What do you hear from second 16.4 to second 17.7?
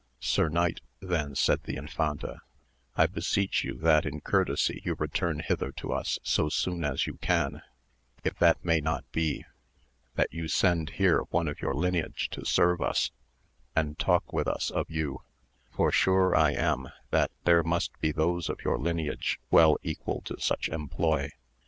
am that there